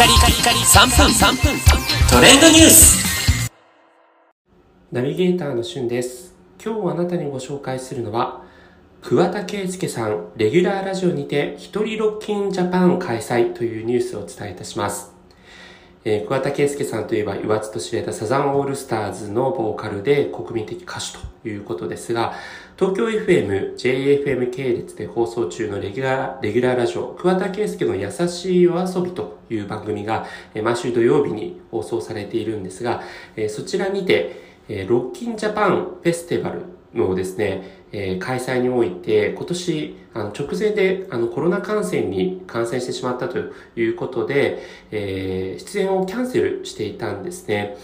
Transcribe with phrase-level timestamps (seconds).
[0.00, 1.60] カリカリカリ3分3分
[2.10, 3.50] トレンドニュース
[4.90, 6.34] ナビゲーターのしゅんです。
[6.64, 8.42] 今日あなたにご紹介するのは、
[9.02, 15.19] 桑田佳祐さん、レギュラーラジオにて、一人ロッキンジャパン開催というニュースをお伝えいたします。
[16.04, 22.32] えー桑田佳祐さんといえば言わずと知れたサザンオールスターズのボーカルで国民的歌手ということですが、
[22.78, 33.02] 東京 FM、JFM 系列で放送中のレギュラー、レギュラーラジオ、桑田佳祐の優しい夜遊びという番組が、えー毎週土曜日に放送されているんですが、
[33.36, 36.62] えーそちらにて、えーロッキンジャパンフェスティバル
[36.94, 37.62] のですね、
[37.92, 43.38] えー開催において、今年、あの、直前で、あの、コロナ感染に感染してしまったと
[43.76, 47.76] いうことで、えー出演をキャンセルしていたんですね。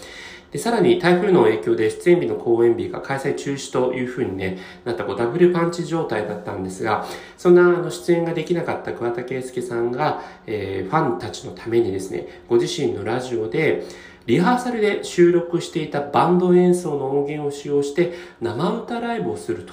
[0.51, 7.05] で、さらに台風の影響で出演日の公演日が開催中止というふうにね、なったこうダブルパンチ状態だったんですが、
[7.37, 13.85] そんなあの出演ができなかった桑田佳祐さんが、えーファンたちのためにですね、ご自身のラジオで、
[14.25, 19.65] リハーサルで収録していたバンド演奏の音源を使用して生歌ライブをする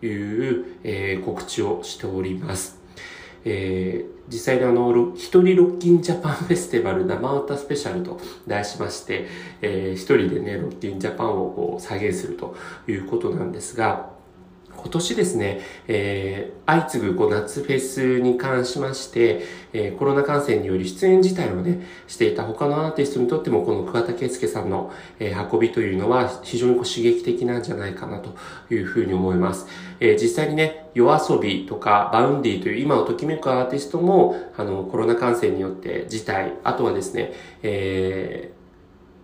[0.00, 2.85] という、えー告知をしております。
[3.46, 9.28] えー実際にあの、一人ロッキンジャパンフェスティバル生歌スペシャルと題しまして、
[9.62, 12.56] えー一人でね、ロッキンジャパンをこう再現すると
[12.88, 14.15] いうことなんですが、
[14.86, 28.36] 今年ですね、えー相次ぐこう夏フェスに関しまして、えーコロナ感染により出演辞退をね、していた他のアーティストにとっても、この桑田佳祐さんの、えー運びというのは非常にこう刺激的なんじゃないかなと
[28.72, 29.66] いうふうに思います。
[29.98, 37.32] えー実際にね、 YOASOBI とか Vaundy という今をときめくアーティストも、あの、コロナ感染によって辞退、あとはですね、
[37.64, 38.55] えー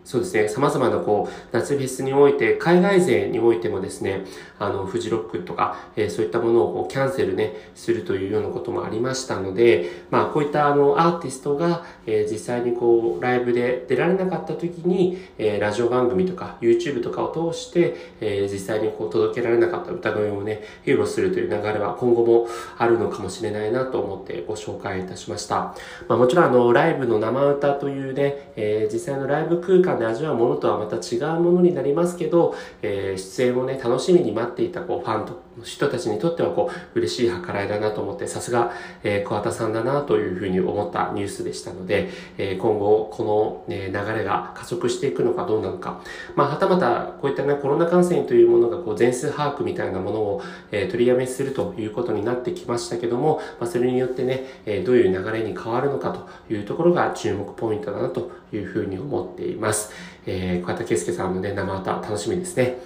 [0.05, 4.25] そうですね、様々なこう、夏フェスにおいて、海外勢においてもですね、
[4.59, 25.77] あの、フジロックとか、えーそういったものをこうキャンセルね、するというようなこともありましたので、まあ、こういったあの、アーティストが、えー実際にこう、ライブで出られなかった時に、えーラジオ番組とか、YouTube とかを通して、えー実際にこう、届けられなかった歌声をね、披露するという流れは今後もあるのかもしれないなと思ってご紹介いたしました。
[26.09, 42.09] まあ、もちろんあの、ライブの生歌というね、えー実際のライブ空間で味わうものとはまた違うものになりますけど、えー出演をね、楽しみに待っていたこう、ファンと人たちにとってはこう、嬉しい計らいだなと思って、さすが、えー、桑田さんだなというふうに思ったニュースでしたので、
[42.39, 46.01] えー今後、この、ね、流れが加速していくのかどうなのか、
[46.37, 59.82] まあ、はたまた、こういったね、コロナ感染というものがこう、全数把握みたいなものを、えー取りやめするということになってきましたけども、まあ、それによってね、えーどういう流れに変わるのかというところが注目ポイントだなというふうに思っています。
[60.27, 62.79] えー、桑田佳祐さんのね、生歌楽しみですね。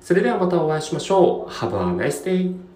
[0.00, 1.50] それではまたお会いしましょう。
[1.50, 2.69] Have a nice day!